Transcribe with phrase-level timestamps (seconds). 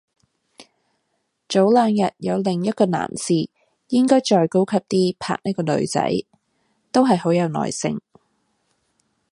[1.47, 3.51] 早兩日有另一個男士
[3.89, 6.11] 應該再高級啲拍呢個女仔，
[6.91, 8.01] 都係好有耐性